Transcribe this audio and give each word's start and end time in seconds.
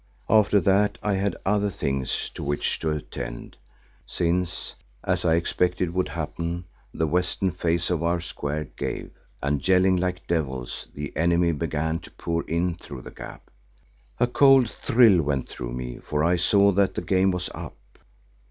After 0.31 0.59
that 0.61 0.97
I 1.03 1.13
had 1.13 1.35
other 1.45 1.69
things 1.69 2.31
to 2.31 2.41
which 2.43 2.79
to 2.79 2.89
attend, 2.89 3.55
since, 4.07 4.73
as 5.03 5.25
I 5.25 5.35
expected 5.35 5.93
would 5.93 6.09
happen, 6.09 6.63
the 6.91 7.05
western 7.05 7.51
face 7.51 7.91
of 7.91 8.01
our 8.01 8.19
square 8.19 8.63
gave, 8.63 9.11
and 9.43 9.67
yelling 9.67 9.97
like 9.97 10.25
devils, 10.25 10.87
the 10.95 11.15
enemy 11.15 11.51
began 11.51 11.99
to 11.99 12.09
pour 12.09 12.41
in 12.49 12.73
through 12.77 13.03
the 13.03 13.11
gap. 13.11 13.51
A 14.19 14.25
cold 14.25 14.71
thrill 14.71 15.21
went 15.21 15.47
through 15.47 15.73
me 15.73 15.99
for 15.99 16.23
I 16.23 16.35
saw 16.35 16.71
that 16.71 16.95
the 16.95 17.01
game 17.03 17.29
was 17.29 17.51
up. 17.53 17.77